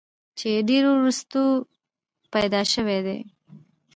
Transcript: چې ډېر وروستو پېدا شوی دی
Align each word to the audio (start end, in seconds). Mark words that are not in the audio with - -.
چې 0.37 0.49
ډېر 0.69 0.83
وروستو 0.93 1.41
پېدا 2.33 2.61
شوی 2.73 2.99
دی 3.05 3.19